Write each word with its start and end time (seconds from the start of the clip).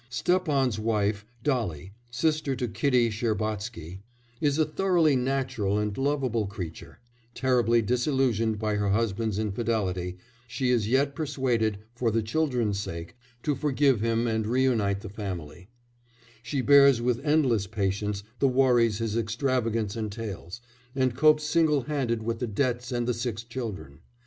Stepan's 0.09 0.79
wife 0.79 1.27
Dolly, 1.43 1.91
sister 2.09 2.55
to 2.55 2.67
Kitty 2.67 3.11
Shcherbatsky 3.11 3.99
is 4.41 4.57
a 4.57 4.65
thoroughly 4.65 5.15
natural 5.15 5.77
and 5.77 5.95
lovable 5.95 6.47
creature; 6.47 6.97
terribly 7.35 7.83
disillusioned 7.83 8.57
by 8.57 8.77
her 8.77 8.89
husband's 8.89 9.37
infidelity, 9.37 10.17
she 10.47 10.71
is 10.71 10.87
yet 10.89 11.13
persuaded, 11.13 11.77
for 11.93 12.09
the 12.09 12.23
children's 12.23 12.79
sake, 12.79 13.15
to 13.43 13.53
forgive 13.53 14.01
him 14.01 14.25
and 14.25 14.47
reunite 14.47 15.01
the 15.01 15.07
family; 15.07 15.69
she 16.41 16.61
bears 16.61 16.99
with 16.99 17.23
endless 17.23 17.67
patience 17.67 18.23
the 18.39 18.47
worries 18.47 18.97
his 18.97 19.15
extravagance 19.15 19.95
entails, 19.95 20.61
and 20.95 21.15
copes 21.15 21.43
single 21.43 21.83
handed 21.83 22.23
with 22.23 22.39
the 22.39 22.47
debts 22.47 22.91
and 22.91 23.07
the 23.07 23.13
six 23.13 23.43
children. 23.43 23.99